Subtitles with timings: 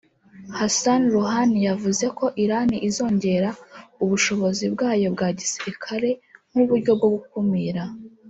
[0.59, 3.49] Hassan Rouhani yavuze ko Irani izongera
[4.03, 6.09] ubushobozi bwayo bwa gisirikare
[6.51, 7.83] nk'uburyo bwo gukumira